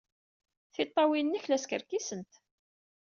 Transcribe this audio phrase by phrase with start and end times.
[0.73, 2.33] Tiṭṭawin-nnek la skerkisent.